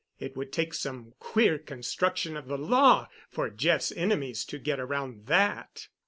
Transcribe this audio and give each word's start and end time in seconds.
It 0.17 0.35
would 0.35 0.51
take 0.51 0.73
some 0.73 1.13
queer 1.19 1.59
construction 1.59 2.35
of 2.35 2.47
the 2.47 2.57
law 2.57 3.07
for 3.29 3.51
Jeff's 3.51 3.91
enemies 3.91 4.43
to 4.45 4.57
get 4.57 4.79
around 4.79 5.27
that. 5.27 5.89